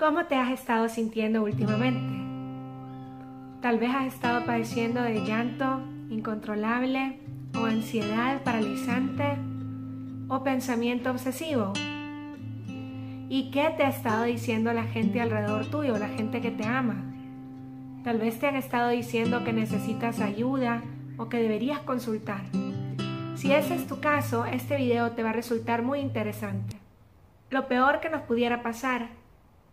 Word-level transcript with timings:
¿Cómo 0.00 0.24
te 0.24 0.34
has 0.34 0.50
estado 0.50 0.88
sintiendo 0.88 1.42
últimamente? 1.42 2.14
Tal 3.60 3.78
vez 3.78 3.90
has 3.94 4.06
estado 4.06 4.46
padeciendo 4.46 5.02
de 5.02 5.20
llanto 5.26 5.82
incontrolable 6.08 7.20
o 7.54 7.66
ansiedad 7.66 8.42
paralizante 8.42 9.36
o 10.28 10.42
pensamiento 10.42 11.10
obsesivo. 11.10 11.74
¿Y 13.28 13.50
qué 13.52 13.74
te 13.76 13.84
ha 13.84 13.90
estado 13.90 14.24
diciendo 14.24 14.72
la 14.72 14.84
gente 14.84 15.20
alrededor 15.20 15.66
tuyo, 15.66 15.98
la 15.98 16.08
gente 16.08 16.40
que 16.40 16.50
te 16.50 16.64
ama? 16.64 17.04
Tal 18.02 18.16
vez 18.16 18.40
te 18.40 18.46
han 18.46 18.56
estado 18.56 18.88
diciendo 18.88 19.44
que 19.44 19.52
necesitas 19.52 20.20
ayuda 20.20 20.80
o 21.18 21.28
que 21.28 21.36
deberías 21.36 21.80
consultar. 21.80 22.46
Si 23.34 23.52
ese 23.52 23.74
es 23.74 23.86
tu 23.86 24.00
caso, 24.00 24.46
este 24.46 24.78
video 24.78 25.10
te 25.10 25.22
va 25.22 25.28
a 25.28 25.34
resultar 25.34 25.82
muy 25.82 25.98
interesante. 26.00 26.78
Lo 27.50 27.68
peor 27.68 28.00
que 28.00 28.08
nos 28.08 28.22
pudiera 28.22 28.62
pasar 28.62 29.19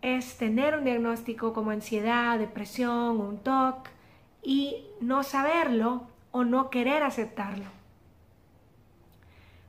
es 0.02 0.36
tener 0.38 0.76
un 0.76 0.84
diagnóstico 0.84 1.52
como 1.52 1.70
ansiedad, 1.70 2.38
depresión, 2.38 3.20
un 3.20 3.38
TOC 3.38 3.88
y 4.42 4.84
no 5.00 5.22
saberlo 5.22 6.06
o 6.30 6.44
no 6.44 6.70
querer 6.70 7.02
aceptarlo. 7.02 7.66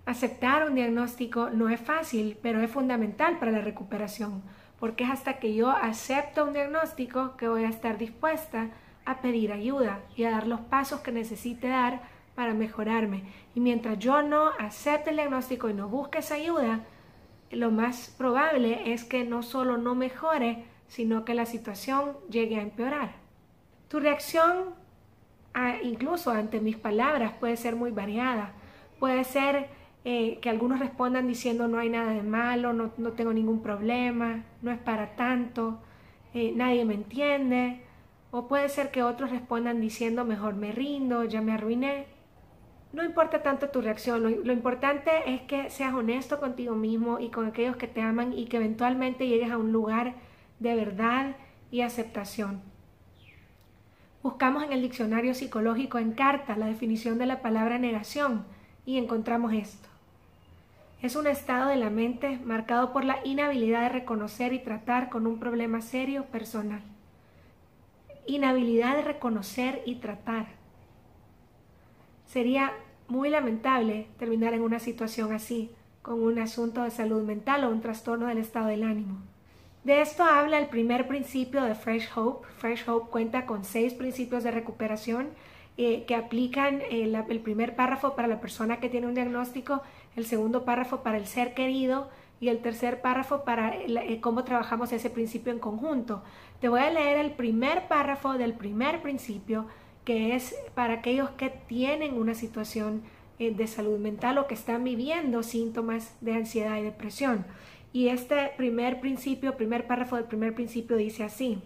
Aceptar 0.06 0.68
un 0.68 0.76
diagnóstico 0.76 1.50
no 1.50 1.70
es 1.70 1.80
fácil, 1.80 2.38
pero 2.42 2.62
es 2.62 2.72
fundamental 2.72 3.38
para 3.38 3.52
la 3.52 3.62
recuperación, 3.62 4.42
porque 4.80 5.04
es 5.04 5.10
hasta 5.12 5.40
que 5.40 5.54
yo 5.54 5.70
acepto 5.70 6.46
un 6.46 6.54
diagnóstico 6.54 7.36
que 7.38 7.48
voy 7.48 7.64
a 7.64 7.70
estar 7.70 7.98
dispuesta 7.98 8.70
a 9.06 9.22
pedir 9.22 9.52
ayuda 9.52 10.00
y 10.16 10.24
a 10.24 10.32
dar 10.32 10.48
los 10.48 10.62
pasos 10.62 11.02
que 11.02 11.12
necesite 11.12 11.68
dar 11.68 12.02
para 12.36 12.54
mejorarme. 12.54 13.24
Y 13.56 13.60
mientras 13.60 14.00
yo 14.00 14.22
no 14.22 14.52
acepte 14.60 15.10
el 15.10 15.18
diagnóstico 15.18 15.70
y 15.70 15.74
no 15.74 15.90
busque 15.90 16.20
esa 16.20 16.36
ayuda, 16.36 16.82
lo 17.52 17.72
más 17.72 18.14
probable 18.18 18.94
es 18.94 19.04
que 19.04 19.24
no 19.24 19.44
solo 19.44 19.78
no 19.78 19.96
mejore, 19.96 20.66
sino 20.88 21.26
que 21.26 21.34
la 21.34 21.46
situación 21.46 22.18
llegue 22.30 22.58
a 22.58 22.62
empeorar. 22.62 23.16
Tu 23.88 24.00
reacción, 24.00 24.76
incluso 25.84 26.32
ante 26.32 26.60
mis 26.60 26.78
palabras, 26.78 27.34
puede 27.40 27.58
ser 27.58 27.76
muy 27.76 27.92
variada. 27.92 28.54
Puede 29.00 29.24
ser 29.24 29.70
eh, 30.06 30.40
que 30.42 30.50
algunos 30.50 30.80
respondan 30.80 31.28
diciendo 31.28 31.68
no 31.68 31.78
hay 31.80 31.90
nada 31.90 32.12
de 32.12 32.24
malo, 32.24 32.74
no, 32.74 32.90
tengo 33.14 33.34
ningún 33.34 33.62
problema, 33.62 34.44
no 34.62 34.72
es 34.72 34.80
para 34.80 35.16
tanto, 35.16 35.80
eh, 36.34 36.54
nadie 36.56 36.86
me 36.86 36.94
entiende. 36.94 37.82
O 38.32 38.48
puede 38.48 38.70
ser 38.70 38.92
que 38.92 39.04
otros 39.04 39.32
respondan 39.32 39.82
diciendo 39.82 40.26
mejor 40.26 40.56
me 40.56 40.72
rindo, 40.72 41.24
ya 41.24 41.42
me 41.42 41.54
arruiné. 41.54 42.08
No 42.92 43.04
importa 43.04 43.44
tanto 43.44 43.70
tu 43.70 43.82
reacción, 43.82 44.24
lo, 44.24 44.52
importante 44.52 45.12
es 45.28 45.42
que 45.42 45.70
seas 45.70 45.94
honesto 45.94 46.40
contigo 46.40 46.74
mismo 46.74 47.20
y 47.20 47.30
con 47.30 47.46
aquellos 47.46 47.76
que 47.76 47.88
te 47.88 48.02
aman 48.02 48.34
y 48.34 48.46
que 48.46 48.58
eventualmente 48.58 49.28
llegues 49.28 49.52
a 49.52 49.58
un 49.58 49.72
lugar 49.72 50.16
de 50.60 50.76
verdad 50.76 51.36
y 51.70 51.82
aceptación. 51.82 52.62
Buscamos 54.24 54.64
en 54.64 54.74
el 54.74 54.82
diccionario 54.82 55.36
psicológico 55.36 56.00
en 56.00 56.14
carta 56.14 56.58
la 56.58 56.66
definición 56.66 57.20
de 57.20 57.28
la 57.28 57.42
palabra 57.44 57.78
negación 57.78 58.44
y 58.88 58.98
encontramos 58.98 59.54
esto. 59.54 59.88
Es 61.02 61.16
un 61.16 61.28
estado 61.28 61.70
de 61.70 61.78
la 61.78 61.92
mente 61.92 62.40
marcado 62.44 62.92
por 62.92 63.06
la 63.06 63.20
inhabilidad 63.24 63.84
de 63.84 63.90
reconocer 63.90 64.52
y 64.52 64.60
tratar 64.60 65.10
con 65.10 65.28
un 65.28 65.40
problema 65.40 65.82
serio 65.82 66.26
personal. 66.26 66.82
Inhabilidad 68.26 68.98
de 68.98 69.04
reconocer 69.04 69.82
y 69.86 69.96
tratar. 69.96 70.59
Sería 72.30 72.74
muy 73.08 73.32
lamentable 73.32 74.06
terminar 74.20 74.54
en 74.54 74.62
una 74.62 74.78
situación 74.78 75.34
así, 75.34 75.72
con 76.04 76.22
un 76.22 76.38
asunto 76.38 76.84
de 76.84 76.92
salud 76.92 77.24
mental 77.24 77.64
o 77.64 77.70
un 77.70 77.82
trastorno 77.82 78.28
del 78.28 78.38
estado 78.38 78.68
del 78.68 78.84
ánimo. 78.84 79.18
De 79.84 80.02
esto 80.02 80.24
habla 80.24 80.60
el 80.60 80.68
primer 80.68 81.08
principio 81.08 81.64
de 81.64 81.74
Fresh 81.74 82.08
Hope. 82.16 82.48
Fresh 82.60 82.88
Hope 82.88 83.10
cuenta 83.10 83.48
con 83.48 83.66
seis 83.66 83.96
principios 83.96 84.44
de 84.44 84.52
recuperación 84.52 85.30
eh, 85.78 86.06
que 86.06 86.14
aplican 86.14 86.84
el, 86.92 87.16
el 87.16 87.40
primer 87.40 87.76
párrafo 87.76 88.16
para 88.16 88.28
la 88.28 88.40
persona 88.40 88.80
que 88.80 88.90
tiene 88.90 89.08
un 89.08 89.16
diagnóstico, 89.16 89.82
el 90.16 90.28
segundo 90.28 90.66
párrafo 90.66 91.02
para 91.02 91.18
el 91.18 91.26
ser 91.26 91.56
querido 91.56 92.10
y 92.40 92.50
el 92.50 92.60
tercer 92.60 93.02
párrafo 93.02 93.44
para 93.44 93.76
eh, 93.76 94.20
cómo 94.22 94.44
trabajamos 94.44 94.92
ese 94.92 95.10
principio 95.10 95.52
en 95.52 95.58
conjunto. 95.58 96.22
Te 96.62 96.70
voy 96.70 96.82
a 96.82 96.92
leer 96.92 97.18
el 97.18 97.32
primer 97.32 97.88
párrafo 97.88 98.34
del 98.34 98.54
primer 98.54 99.02
principio 99.02 99.66
que 100.10 100.36
es 100.36 100.56
para 100.74 100.96
aquellos 100.96 101.30
que 101.30 101.52
tienen 101.52 102.16
una 102.16 102.34
situación 102.34 103.04
eh, 103.38 103.54
de 103.54 103.68
salud 103.68 104.00
mental 104.00 104.40
o 104.40 104.48
que 104.48 104.56
están 104.56 104.84
viviendo 104.84 105.44
síntomas 105.44 106.18
de 106.20 106.34
ansiedad 106.34 106.80
y 106.80 106.82
depresión. 106.82 107.46
Y 107.94 108.08
este 108.08 108.52
primer 108.58 109.02
principio, 109.02 109.56
primer 109.56 109.86
párrafo 109.86 110.16
del 110.16 110.26
primer 110.26 110.56
principio 110.56 110.98
dice 110.98 111.24
así. 111.24 111.62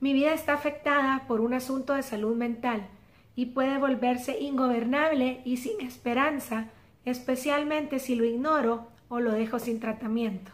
Mi 0.00 0.12
vida 0.14 0.34
está 0.34 0.54
afectada 0.54 1.28
por 1.28 1.40
un 1.40 1.54
asunto 1.54 1.94
de 1.94 2.02
salud 2.02 2.34
mental 2.34 2.88
y 3.36 3.46
puede 3.46 3.78
volverse 3.78 4.40
ingobernable 4.40 5.42
y 5.44 5.58
sin 5.58 5.80
esperanza, 5.80 6.70
especialmente 7.04 8.00
si 8.00 8.16
lo 8.16 8.24
ignoro 8.24 8.88
o 9.08 9.20
lo 9.20 9.30
dejo 9.30 9.60
sin 9.60 9.78
tratamiento. 9.78 10.50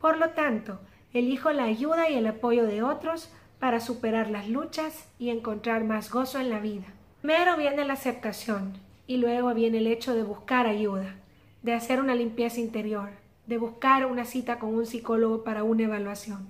Por 0.00 0.16
lo 0.16 0.30
tanto, 0.30 0.80
elijo 1.12 1.52
la 1.52 1.64
ayuda 1.64 2.08
y 2.08 2.14
el 2.14 2.26
apoyo 2.26 2.64
de 2.64 2.82
otros 2.82 3.30
para 3.60 3.78
superar 3.78 4.30
las 4.30 4.48
luchas 4.48 5.06
y 5.18 5.28
encontrar 5.28 5.84
más 5.84 6.10
gozo 6.10 6.40
en 6.40 6.50
la 6.50 6.58
vida. 6.58 6.86
Primero 7.20 7.56
viene 7.56 7.84
la 7.84 7.92
aceptación 7.92 8.72
y 9.06 9.18
luego 9.18 9.52
viene 9.54 9.78
el 9.78 9.86
hecho 9.86 10.14
de 10.14 10.22
buscar 10.22 10.66
ayuda, 10.66 11.16
de 11.62 11.74
hacer 11.74 12.00
una 12.00 12.14
limpieza 12.14 12.58
interior, 12.58 13.10
de 13.46 13.58
buscar 13.58 14.06
una 14.06 14.24
cita 14.24 14.58
con 14.58 14.74
un 14.74 14.86
psicólogo 14.86 15.44
para 15.44 15.62
una 15.62 15.82
evaluación. 15.84 16.48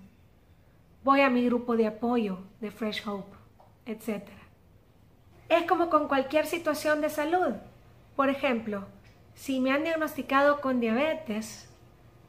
Voy 1.02 1.22
a 1.22 1.30
mi 1.30 1.44
grupo 1.44 1.76
de 1.76 1.88
apoyo 1.88 2.38
de 2.60 2.70
Fresh 2.70 3.06
Hope, 3.08 3.36
etc. 3.86 4.22
Es 5.48 5.64
como 5.64 5.90
con 5.90 6.06
cualquier 6.06 6.46
situación 6.46 7.00
de 7.00 7.10
salud. 7.10 7.54
Por 8.14 8.28
ejemplo, 8.28 8.84
si 9.34 9.58
me 9.58 9.72
han 9.72 9.82
diagnosticado 9.82 10.60
con 10.60 10.78
diabetes, 10.78 11.68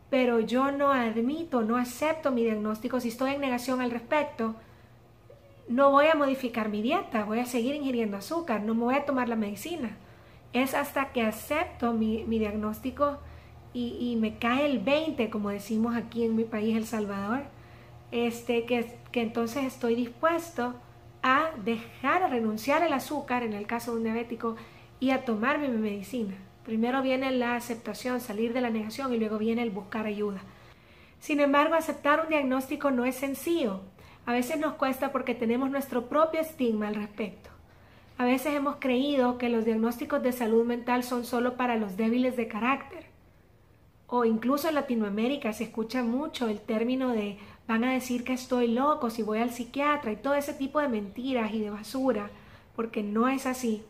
pero 0.10 0.40
yo 0.40 0.72
no 0.72 0.92
admito, 0.92 1.62
no 1.62 1.78
acepto 1.78 2.32
mi 2.32 2.44
diagnóstico, 2.44 3.00
si 3.00 3.10
estoy 3.10 3.34
en 3.34 3.42
negación 3.42 3.82
al 3.82 3.92
respecto, 3.92 4.56
no 5.72 5.90
voy 5.90 6.08
a 6.08 6.16
modificar 6.16 6.70
mi 6.70 6.82
dieta, 6.82 7.24
voy 7.24 7.40
a 7.40 7.46
seguir 7.46 7.76
ingiriendo 7.76 8.18
azúcar, 8.18 8.62
no 8.62 8.76
me 8.76 8.84
voy 8.84 8.96
a 8.96 9.06
tomar 9.06 9.30
la 9.30 9.38
medicina. 9.38 9.98
Es 10.52 10.74
hasta 10.74 11.14
que 11.14 11.22
acepto 11.22 11.94
mi, 11.94 12.24
diagnóstico 12.26 13.20
y, 13.74 14.18
me 14.20 14.38
cae 14.38 14.66
el 14.66 14.80
20, 14.80 15.30
como 15.30 15.50
decimos 15.50 15.96
aquí 15.96 16.26
en 16.26 16.36
mi 16.36 16.44
país, 16.44 16.76
El 16.76 16.86
Salvador, 16.86 17.44
este, 18.12 18.66
que, 18.66 18.98
que 19.14 19.22
entonces 19.22 19.64
estoy 19.64 19.96
dispuesto 19.96 20.74
a 21.24 21.52
dejar, 21.64 22.24
a 22.24 22.28
renunciar 22.28 22.84
al 22.84 22.92
azúcar, 22.92 23.44
en 23.44 23.54
el 23.54 23.66
caso 23.66 23.92
de 23.92 23.98
un 23.98 24.04
diabético, 24.04 24.58
y 25.00 25.12
a 25.12 25.24
tomarme 25.24 25.70
mi 25.70 25.78
medicina. 25.78 26.36
Primero 26.66 27.02
viene 27.02 27.32
la 27.32 27.56
aceptación, 27.56 28.20
salir 28.20 28.52
de 28.52 28.60
la 28.60 28.70
negación 28.70 29.14
y 29.14 29.18
luego 29.18 29.38
viene 29.38 29.64
el 29.64 29.72
buscar 29.72 30.06
ayuda. 30.06 30.42
Sin 31.22 31.40
embargo, 31.40 31.76
aceptar 31.76 32.20
un 32.20 32.30
diagnóstico 32.30 32.92
no 32.92 33.06
es 33.06 33.16
sencillo. 33.16 33.82
A 34.26 34.34
veces 34.34 34.60
nos 34.60 34.74
cuesta 34.74 35.12
porque 35.12 35.36
tenemos 35.36 35.72
nuestro 35.72 36.08
propio 36.08 36.42
estigma 36.42 36.88
al 36.88 36.96
respecto. 36.96 37.50
A 38.18 38.26
veces 38.26 38.54
hemos 38.54 38.76
creído 38.76 39.38
que 39.38 39.50
los 39.50 39.66
diagnósticos 39.66 40.22
de 40.22 40.32
salud 40.32 40.64
mental 40.64 41.04
son 41.04 41.26
solo 41.26 41.58
para 41.58 41.78
los 41.78 41.98
débiles 41.98 42.38
de 42.38 42.48
carácter. 42.48 43.06
O 44.06 44.26
incluso 44.26 44.70
en 44.70 44.76
Latinoamérica 44.76 45.54
se 45.54 45.64
escucha 45.64 46.04
mucho 46.04 46.48
el 46.48 46.60
término 46.60 47.10
de 47.10 47.38
van 47.68 47.84
a 47.84 47.94
decir 47.94 48.24
que 48.24 48.34
estoy 48.34 48.68
loco 48.68 49.10
si 49.10 49.24
voy 49.24 49.40
al 49.40 49.52
psiquiatra 49.52 50.12
y 50.12 50.18
todo 50.18 50.36
ese 50.36 50.54
tipo 50.54 50.80
de 50.80 50.90
mentiras 50.90 51.54
y 51.54 51.62
de 51.62 51.70
basura, 51.70 52.30
porque 52.76 53.02
no 53.02 53.28
es 53.30 53.46
así. 53.46 53.84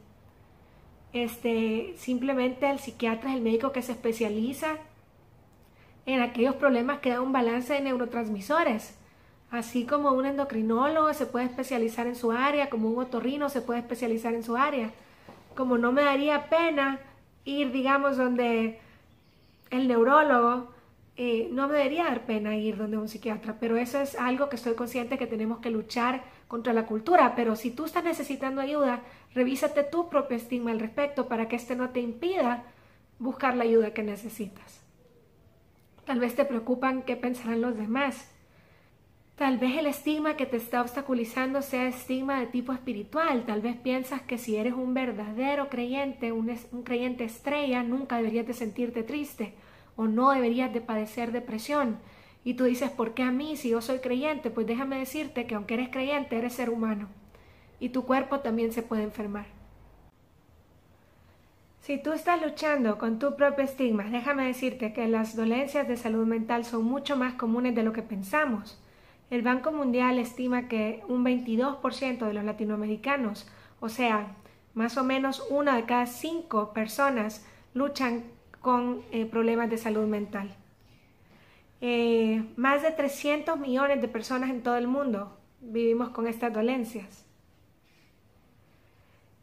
Este, 1.13 1.93
simplemente 1.97 2.69
el 2.69 2.79
psiquiatra 2.79 3.31
es 3.31 3.37
el 3.37 3.41
médico 3.41 3.71
que 3.71 3.81
se 3.81 3.91
especializa 3.91 4.77
en 6.05 6.21
aquellos 6.21 6.55
problemas 6.55 6.99
que 6.99 7.09
dan 7.09 7.21
un 7.21 7.33
balance 7.33 7.73
de 7.73 7.81
neurotransmisores 7.81 8.97
Así 9.51 9.85
como 9.85 10.13
un 10.13 10.25
endocrinólogo 10.25 11.13
se 11.13 11.25
puede 11.25 11.45
especializar 11.45 12.07
en 12.07 12.15
su 12.15 12.31
área, 12.31 12.69
como 12.69 12.89
un 12.89 12.99
otorrino 12.99 13.49
se 13.49 13.61
puede 13.61 13.81
especializar 13.81 14.33
en 14.33 14.43
su 14.43 14.55
área. 14.55 14.91
Como 15.55 15.77
no 15.77 15.91
me 15.91 16.03
daría 16.03 16.49
pena 16.49 16.99
ir, 17.43 17.73
digamos, 17.73 18.15
donde 18.15 18.79
el 19.69 19.89
neurólogo 19.89 20.71
eh, 21.17 21.49
no 21.51 21.67
me 21.67 21.73
debería 21.75 22.05
dar 22.05 22.25
pena 22.25 22.55
ir 22.55 22.77
donde 22.77 22.97
un 22.97 23.09
psiquiatra, 23.09 23.57
pero 23.59 23.75
eso 23.75 23.99
es 23.99 24.15
algo 24.15 24.47
que 24.47 24.55
estoy 24.55 24.75
consciente 24.75 25.17
que 25.17 25.27
tenemos 25.27 25.59
que 25.59 25.69
luchar 25.69 26.23
contra 26.47 26.71
la 26.71 26.85
cultura. 26.85 27.33
Pero 27.35 27.57
si 27.57 27.71
tú 27.71 27.83
estás 27.83 28.05
necesitando 28.05 28.61
ayuda, 28.61 29.01
revísate 29.33 29.83
tu 29.83 30.07
propio 30.07 30.37
estigma 30.37 30.71
al 30.71 30.79
respecto 30.79 31.27
para 31.27 31.49
que 31.49 31.57
este 31.57 31.75
no 31.75 31.89
te 31.89 31.99
impida 31.99 32.63
buscar 33.19 33.57
la 33.57 33.65
ayuda 33.65 33.93
que 33.93 34.01
necesitas. 34.01 34.81
Tal 36.05 36.19
vez 36.19 36.35
te 36.35 36.45
preocupan 36.45 37.01
qué 37.01 37.17
pensarán 37.17 37.59
los 37.59 37.75
demás. 37.75 38.30
Tal 39.35 39.57
vez 39.57 39.77
el 39.77 39.87
estigma 39.87 40.35
que 40.35 40.45
te 40.45 40.57
está 40.57 40.81
obstaculizando 40.81 41.61
sea 41.61 41.87
estigma 41.87 42.39
de 42.39 42.45
tipo 42.45 42.73
espiritual. 42.73 43.43
Tal 43.45 43.61
vez 43.61 43.75
piensas 43.75 44.21
que 44.21 44.37
si 44.37 44.55
eres 44.55 44.73
un 44.73 44.93
verdadero 44.93 45.69
creyente, 45.69 46.31
un, 46.31 46.55
creyente 46.83 47.23
estrella, 47.23 47.81
nunca 47.81 48.17
deberías 48.17 48.45
de 48.45 48.53
sentirte 48.53 49.03
triste 49.03 49.53
o 49.95 50.05
no 50.05 50.31
deberías 50.31 50.71
de 50.73 50.81
padecer 50.81 51.31
depresión. 51.31 51.97
Y 52.43 52.53
tú 52.55 52.65
dices, 52.65 52.91
¿por 52.91 53.13
qué 53.13 53.23
a 53.23 53.31
mí 53.31 53.57
si 53.57 53.69
yo 53.69 53.81
soy 53.81 53.99
creyente? 53.99 54.51
Pues 54.51 54.67
déjame 54.67 54.99
decirte 54.99 55.47
que 55.47 55.55
aunque 55.55 55.73
eres 55.75 55.89
creyente, 55.89 56.37
eres 56.37 56.53
ser 56.53 56.69
humano. 56.69 57.07
Y 57.79 57.89
tu 57.89 58.05
cuerpo 58.05 58.41
también 58.41 58.71
se 58.71 58.83
puede 58.83 59.03
enfermar. 59.03 59.45
Si 61.81 61.97
tú 61.97 62.13
estás 62.13 62.39
luchando 62.41 62.99
con 62.99 63.17
tu 63.17 63.35
propio 63.35 63.65
estigma, 63.65 64.03
déjame 64.03 64.45
decirte 64.45 64.93
que 64.93 65.07
las 65.07 65.35
dolencias 65.35 65.87
de 65.87 65.97
salud 65.97 66.27
mental 66.27 66.63
son 66.63 66.83
mucho 66.83 67.17
más 67.17 67.33
comunes 67.33 67.73
de 67.73 67.81
lo 67.81 67.91
que 67.91 68.03
pensamos. 68.03 68.80
El 69.31 69.43
Banco 69.43 69.71
Mundial 69.71 70.19
estima 70.19 70.67
que 70.67 71.03
un 71.07 71.23
22% 71.23 72.27
de 72.27 72.33
los 72.33 72.43
latinoamericanos, 72.43 73.47
o 73.79 73.87
sea, 73.87 74.35
más 74.73 74.97
o 74.97 75.05
menos 75.05 75.47
una 75.49 75.77
de 75.77 75.85
cada 75.85 76.05
cinco 76.05 76.73
personas, 76.73 77.45
luchan 77.73 78.25
con 78.59 79.03
eh, 79.13 79.25
problemas 79.25 79.69
de 79.69 79.77
salud 79.77 80.05
mental. 80.05 80.53
Eh, 81.79 82.43
más 82.57 82.81
de 82.81 82.91
300 82.91 83.57
millones 83.57 84.01
de 84.01 84.09
personas 84.09 84.49
en 84.49 84.63
todo 84.63 84.75
el 84.75 84.87
mundo 84.87 85.37
vivimos 85.61 86.09
con 86.09 86.27
estas 86.27 86.51
dolencias. 86.51 87.25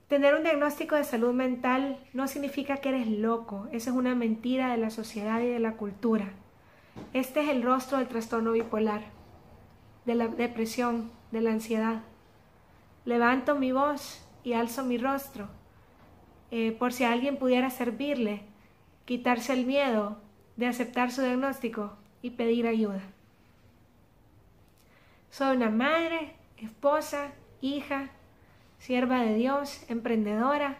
Tener 0.07 0.35
un 0.35 0.43
diagnóstico 0.43 0.97
de 0.97 1.05
salud 1.05 1.33
mental 1.33 1.99
no 2.13 2.29
significa 2.29 2.77
que 2.77 2.91
eres 2.91 3.09
loco, 3.09 3.69
esa 3.73 3.89
es 3.89 3.97
una 3.97 4.15
mentira 4.15 4.71
de 4.71 4.77
la 4.77 4.91
sociedad 4.91 5.41
y 5.41 5.47
de 5.47 5.61
la 5.61 5.79
cultura. 5.79 6.29
Este 7.15 7.41
es 7.41 7.49
el 7.49 7.63
rostro 7.63 7.97
del 7.97 8.09
trastorno 8.09 8.53
bipolar, 8.53 9.18
de 10.09 10.15
la 10.15 10.29
depresión, 10.29 11.11
de 11.33 11.43
la 11.43 11.51
ansiedad. 11.51 12.01
Levanto 13.05 13.57
mi 13.57 13.73
voz 13.73 14.27
y 14.43 14.55
alzo 14.55 14.83
mi 14.83 14.97
rostro, 14.97 15.49
eh, 16.51 16.73
por 16.73 16.95
si 16.95 17.05
alguien 17.05 17.37
pudiera 17.37 17.69
servirle 17.69 18.41
quitarse 19.05 19.53
el 19.53 19.67
miedo 19.67 20.17
de 20.57 20.67
aceptar 20.67 21.13
su 21.13 21.21
diagnóstico 21.21 21.93
y 22.23 22.31
pedir 22.31 22.67
ayuda. 22.67 23.03
Soy 25.31 25.59
una 25.59 25.69
madre, 25.69 26.33
esposa, 26.57 27.33
hija, 27.61 28.09
sierva 28.79 29.21
de 29.21 29.35
Dios, 29.35 29.85
emprendedora 29.91 30.79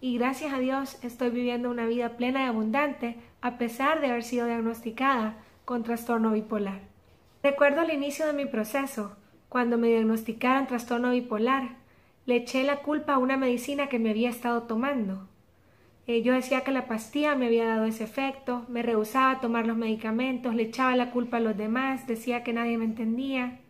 y 0.00 0.16
gracias 0.16 0.54
a 0.54 0.58
Dios 0.58 1.04
estoy 1.04 1.28
viviendo 1.28 1.70
una 1.70 1.84
vida 1.84 2.16
plena 2.16 2.44
y 2.44 2.46
abundante 2.46 3.18
a 3.42 3.58
pesar 3.58 4.00
de 4.00 4.06
haber 4.06 4.24
sido 4.24 4.46
diagnosticada 4.46 5.36
con 5.66 5.82
trastorno 5.82 6.30
bipolar. 6.30 6.88
Recuerdo 7.42 7.82
al 7.82 7.92
inicio 7.92 8.26
de 8.26 8.32
mi 8.32 8.46
proceso, 8.46 9.16
cuando 9.48 9.78
me 9.78 9.88
diagnosticaron 9.88 10.66
trastorno 10.66 11.10
bipolar, 11.10 11.76
le 12.26 12.36
eché 12.36 12.64
la 12.64 12.78
culpa 12.78 13.14
a 13.14 13.18
una 13.18 13.36
medicina 13.36 13.88
que 13.88 13.98
me 13.98 14.10
había 14.10 14.28
estado 14.28 14.64
tomando. 14.64 15.28
Eh, 16.08 16.22
yo 16.22 16.32
decía 16.32 16.62
que 16.62 16.72
la 16.72 16.86
pastilla 16.86 17.36
me 17.36 17.46
había 17.46 17.66
dado 17.66 17.84
ese 17.84 18.04
efecto, 18.04 18.64
me 18.68 18.82
rehusaba 18.82 19.30
a 19.30 19.40
tomar 19.40 19.66
los 19.66 19.76
medicamentos, 19.76 20.54
le 20.54 20.64
echaba 20.64 20.96
la 20.96 21.10
culpa 21.10 21.36
a 21.36 21.40
los 21.40 21.56
demás, 21.56 22.06
decía 22.06 22.42
que 22.42 22.52
nadie 22.52 22.76
me 22.76 22.86
entendía. 22.86 23.60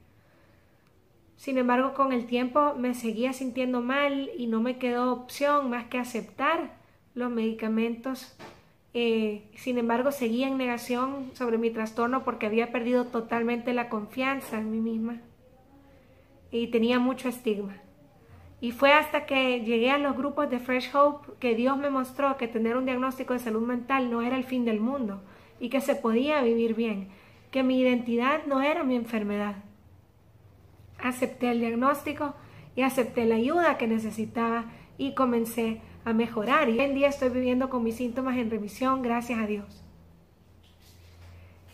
Sin 1.36 1.58
embargo, 1.58 1.94
con 1.94 2.12
el 2.12 2.26
tiempo 2.26 2.74
me 2.74 2.94
seguía 2.94 3.32
sintiendo 3.32 3.82
mal 3.82 4.30
y 4.36 4.46
no 4.46 4.60
me 4.60 4.78
quedó 4.78 5.12
opción 5.12 5.68
más 5.68 5.86
que 5.86 5.98
aceptar 5.98 6.78
los 7.14 7.30
medicamentos. 7.30 8.36
Eh, 8.94 9.50
sin 9.54 9.78
embargo, 9.78 10.12
seguía 10.12 10.48
en 10.48 10.56
negación 10.56 11.30
sobre 11.34 11.58
mi 11.58 11.70
trastorno 11.70 12.24
porque 12.24 12.46
había 12.46 12.72
perdido 12.72 13.06
totalmente 13.06 13.72
la 13.72 13.88
confianza 13.88 14.58
en 14.58 14.70
mí 14.70 14.80
misma 14.80 15.20
y 16.50 16.68
tenía 16.68 16.98
mucho 16.98 17.28
estigma. 17.28 17.76
Y 18.60 18.72
fue 18.72 18.92
hasta 18.92 19.24
que 19.26 19.60
llegué 19.60 19.90
a 19.90 19.98
los 19.98 20.16
grupos 20.16 20.50
de 20.50 20.58
Fresh 20.58 20.94
Hope 20.94 21.32
que 21.38 21.54
Dios 21.54 21.76
me 21.76 21.90
mostró 21.90 22.36
que 22.36 22.48
tener 22.48 22.76
un 22.76 22.86
diagnóstico 22.86 23.34
de 23.34 23.38
salud 23.38 23.64
mental 23.64 24.10
no 24.10 24.22
era 24.22 24.36
el 24.36 24.44
fin 24.44 24.64
del 24.64 24.80
mundo 24.80 25.22
y 25.60 25.68
que 25.68 25.80
se 25.80 25.94
podía 25.94 26.42
vivir 26.42 26.74
bien, 26.74 27.08
que 27.50 27.62
mi 27.62 27.78
identidad 27.78 28.46
no 28.46 28.62
era 28.62 28.82
mi 28.82 28.96
enfermedad. 28.96 29.56
Acepté 30.98 31.50
el 31.50 31.60
diagnóstico 31.60 32.34
y 32.74 32.82
acepté 32.82 33.26
la 33.26 33.36
ayuda 33.36 33.78
que 33.78 33.86
necesitaba 33.86 34.64
y 34.96 35.14
comencé 35.14 35.80
a 36.08 36.12
mejorar. 36.12 36.68
Y 36.68 36.72
hoy 36.72 36.80
en 36.80 36.94
día 36.94 37.08
estoy 37.08 37.28
viviendo 37.28 37.68
con 37.68 37.84
mis 37.84 37.96
síntomas 37.96 38.36
en 38.36 38.50
remisión, 38.50 39.02
gracias 39.02 39.38
a 39.38 39.46
Dios. 39.46 39.84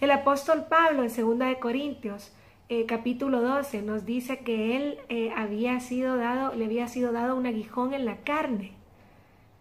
El 0.01 0.11
apóstol 0.11 0.67
Pablo 0.69 1.05
en 1.05 1.09
2 1.15 1.39
de 1.39 1.59
Corintios 1.59 2.33
eh, 2.71 2.87
capítulo 2.87 3.43
12 3.43 3.83
nos 3.83 4.07
dice 4.07 4.39
que 4.39 4.77
él 4.77 4.99
eh, 5.09 5.31
había 5.37 5.79
sido 5.81 6.17
dado, 6.17 6.55
le 6.55 6.65
había 6.65 6.89
sido 6.89 7.13
dado 7.13 7.37
un 7.37 7.47
aguijón 7.47 7.93
en 7.95 8.05
la 8.07 8.17
carne. 8.19 8.73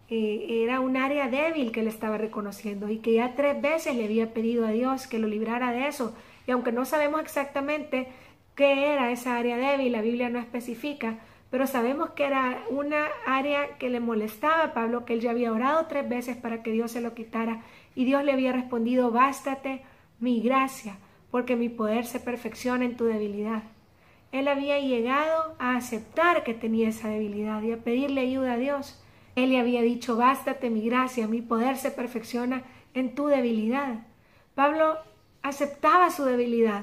Eh, 0.08 0.62
era 0.64 0.80
un 0.80 0.96
área 0.96 1.28
débil 1.28 1.70
que 1.70 1.82
le 1.82 1.90
estaba 1.90 2.18
reconociendo 2.18 2.88
y 2.88 2.98
que 2.98 3.14
ya 3.14 3.34
tres 3.34 3.60
veces 3.60 3.94
le 3.94 4.04
había 4.04 4.34
pedido 4.34 4.66
a 4.66 4.70
Dios 4.70 5.06
que 5.06 5.18
lo 5.18 5.28
librara 5.28 5.70
de 5.72 5.86
eso. 5.86 6.14
Y 6.46 6.50
aunque 6.50 6.72
no 6.72 6.84
sabemos 6.84 7.20
exactamente 7.20 8.08
qué 8.54 8.92
era 8.92 9.10
esa 9.10 9.36
área 9.36 9.56
débil, 9.56 9.92
la 9.92 10.02
Biblia 10.02 10.30
no 10.30 10.38
especifica, 10.38 11.18
pero 11.54 11.68
sabemos 11.68 12.10
que 12.16 12.24
era 12.24 12.64
una 12.68 13.06
área 13.28 13.78
que 13.78 13.88
le 13.88 14.00
molestaba 14.00 14.64
a 14.64 14.74
Pablo, 14.74 15.04
que 15.04 15.12
él 15.12 15.20
ya 15.20 15.30
había 15.30 15.52
orado 15.52 15.86
tres 15.86 16.08
veces 16.08 16.36
para 16.36 16.64
que 16.64 16.72
Dios 16.72 16.90
se 16.90 17.00
lo 17.00 17.14
quitara 17.14 17.62
y 17.94 18.04
Dios 18.04 18.24
le 18.24 18.32
había 18.32 18.50
respondido, 18.50 19.12
bástate 19.12 19.82
mi 20.18 20.40
gracia 20.40 20.98
porque 21.30 21.54
mi 21.54 21.68
poder 21.68 22.06
se 22.06 22.18
perfecciona 22.18 22.84
en 22.84 22.96
tu 22.96 23.04
debilidad. 23.04 23.62
Él 24.32 24.48
había 24.48 24.80
llegado 24.80 25.54
a 25.60 25.76
aceptar 25.76 26.42
que 26.42 26.54
tenía 26.54 26.88
esa 26.88 27.06
debilidad 27.06 27.62
y 27.62 27.70
a 27.70 27.84
pedirle 27.84 28.22
ayuda 28.22 28.54
a 28.54 28.58
Dios. 28.58 29.00
Él 29.36 29.50
le 29.50 29.60
había 29.60 29.82
dicho, 29.82 30.16
bástate 30.16 30.70
mi 30.70 30.80
gracia, 30.80 31.28
mi 31.28 31.40
poder 31.40 31.76
se 31.76 31.92
perfecciona 31.92 32.64
en 32.94 33.14
tu 33.14 33.28
debilidad. 33.28 34.00
Pablo 34.56 34.98
aceptaba 35.42 36.10
su 36.10 36.24
debilidad, 36.24 36.82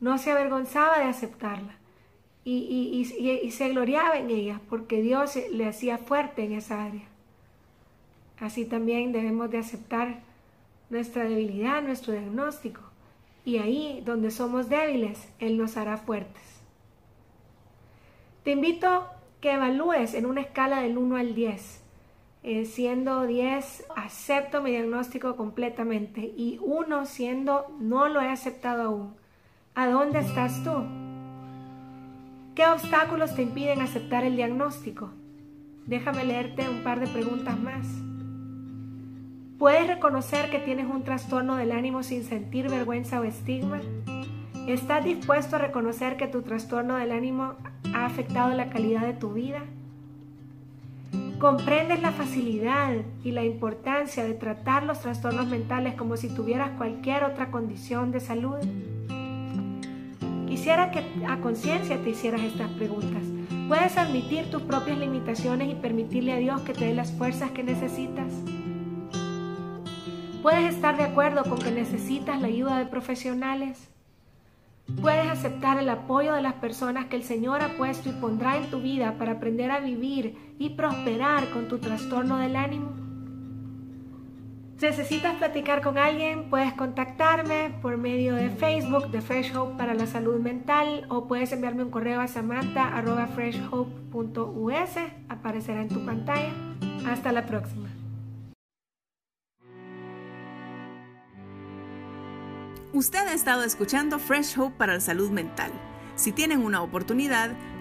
no 0.00 0.16
se 0.16 0.30
avergonzaba 0.30 1.00
de 1.00 1.04
aceptarla 1.04 1.83
y, 2.44 3.06
y 3.42 3.50
se 3.50 3.68
gloriaba 3.70 4.18
en 4.18 4.30
ella 4.30 4.60
porque 4.68 5.00
Dios 5.00 5.38
le 5.50 5.66
hacía 5.66 5.98
fuerte 5.98 6.44
en 6.44 6.52
esa 6.52 6.84
área. 6.84 7.04
Así 8.38 8.64
también 8.64 9.12
debemos 9.12 9.50
de 9.50 9.58
aceptar 9.58 10.20
nuestra 10.90 11.24
debilidad, 11.24 11.82
nuestro 11.82 12.12
diagnóstico 12.12 12.80
y 13.44 13.58
ahí 13.58 14.02
donde 14.04 14.30
somos 14.30 14.68
débiles, 14.68 15.28
Él 15.38 15.58
nos 15.58 15.76
hará 15.76 15.98
fuertes. 15.98 16.42
Te 18.42 18.52
invito 18.52 19.06
que 19.40 19.52
evalúes 19.52 20.14
en 20.14 20.26
una 20.26 20.40
escala 20.40 20.80
del 20.80 20.98
1 20.98 21.16
al 21.16 21.34
10. 21.34 21.82
Eh, 22.42 22.66
siendo 22.66 23.26
10, 23.26 23.86
acepto 23.96 24.60
mi 24.60 24.70
diagnóstico 24.70 25.36
completamente 25.36 26.20
y 26.20 26.58
1 26.62 27.06
siendo 27.06 27.66
no 27.80 28.08
lo 28.08 28.20
he 28.20 28.28
aceptado 28.28 28.82
aún. 28.82 29.14
¿A 29.74 29.88
dónde 29.88 30.20
estás 30.20 30.62
tú? 30.62 31.03
¿Qué 32.54 32.64
obstáculos 32.64 33.34
te 33.34 33.42
impiden 33.42 33.80
aceptar 33.80 34.22
el 34.22 34.36
diagnóstico? 34.36 35.10
Déjame 35.86 36.24
leerte 36.24 36.68
un 36.68 36.84
par 36.84 37.00
de 37.00 37.08
preguntas 37.08 37.58
más. 37.58 37.84
¿Puedes 39.58 39.88
reconocer 39.88 40.50
que 40.50 40.60
tienes 40.60 40.86
un 40.86 41.02
trastorno 41.02 41.56
del 41.56 41.72
ánimo 41.72 42.04
sin 42.04 42.22
sentir 42.22 42.70
vergüenza 42.70 43.18
o 43.18 43.24
estigma? 43.24 43.80
¿Estás 44.68 45.04
dispuesto 45.04 45.56
a 45.56 45.58
reconocer 45.58 46.16
que 46.16 46.28
tu 46.28 46.42
trastorno 46.42 46.94
del 46.94 47.10
ánimo 47.10 47.54
ha 47.92 48.06
afectado 48.06 48.54
la 48.54 48.70
calidad 48.70 49.02
de 49.02 49.14
tu 49.14 49.32
vida? 49.32 49.64
¿Comprendes 51.40 52.02
la 52.02 52.12
facilidad 52.12 52.94
y 53.24 53.32
la 53.32 53.42
importancia 53.42 54.22
de 54.22 54.34
tratar 54.34 54.84
los 54.84 55.00
trastornos 55.00 55.48
mentales 55.48 55.94
como 55.94 56.16
si 56.16 56.32
tuvieras 56.32 56.70
cualquier 56.76 57.24
otra 57.24 57.50
condición 57.50 58.12
de 58.12 58.20
salud? 58.20 58.58
Quisiera 60.54 60.92
que 60.92 61.02
a 61.26 61.40
conciencia 61.40 62.00
te 62.00 62.10
hicieras 62.10 62.40
estas 62.42 62.70
preguntas. 62.70 63.24
¿Puedes 63.66 63.96
admitir 63.96 64.52
tus 64.52 64.62
propias 64.62 64.96
limitaciones 64.96 65.68
y 65.68 65.74
permitirle 65.74 66.32
a 66.32 66.36
Dios 66.36 66.60
que 66.60 66.72
te 66.72 66.84
dé 66.84 66.94
las 66.94 67.10
fuerzas 67.10 67.50
que 67.50 67.64
necesitas? 67.64 68.32
Puedes 70.44 70.72
estar 70.72 70.96
de 70.96 71.02
acuerdo 71.02 71.42
con 71.42 71.58
que 71.58 71.72
necesitas 71.72 72.40
la 72.40 72.46
ayuda 72.46 72.78
de 72.78 72.86
profesionales. 72.86 73.90
Puedes 75.02 75.26
aceptar 75.26 75.76
el 75.78 75.88
apoyo 75.88 76.34
de 76.34 76.42
las 76.42 76.54
personas 76.54 77.06
que 77.06 77.16
el 77.16 77.24
Señor 77.24 77.60
ha 77.60 77.76
puesto 77.76 78.08
y 78.08 78.12
pondrá 78.12 78.56
en 78.56 78.70
tu 78.70 78.80
vida 78.80 79.18
para 79.18 79.32
aprender 79.32 79.72
a 79.72 79.80
vivir 79.80 80.54
y 80.60 80.70
prosperar 80.70 81.50
con 81.50 81.66
tu 81.66 81.78
trastorno 81.78 82.38
del 82.38 82.54
ánimo. 82.54 83.03
Necesitas 84.80 85.36
platicar 85.36 85.82
con 85.82 85.98
alguien, 85.98 86.48
puedes 86.50 86.72
contactarme 86.74 87.74
por 87.80 87.96
medio 87.96 88.34
de 88.34 88.50
Facebook 88.50 89.10
de 89.10 89.20
Fresh 89.20 89.56
Hope 89.56 89.76
para 89.76 89.94
la 89.94 90.06
salud 90.06 90.40
mental 90.40 91.06
o 91.08 91.26
puedes 91.26 91.52
enviarme 91.52 91.84
un 91.84 91.90
correo 91.90 92.20
a 92.20 92.28
samantha.freshhope.us. 92.28 94.90
Aparecerá 95.28 95.82
en 95.82 95.88
tu 95.88 96.04
pantalla. 96.04 96.52
Hasta 97.06 97.32
la 97.32 97.46
próxima. 97.46 97.88
Usted 102.92 103.26
ha 103.26 103.34
estado 103.34 103.64
escuchando 103.64 104.18
Fresh 104.18 104.58
Hope 104.58 104.76
para 104.78 104.94
la 104.94 105.00
salud 105.00 105.30
mental. 105.30 105.72
Si 106.14 106.30
tienen 106.30 106.64
una 106.64 106.80
oportunidad, 106.80 107.50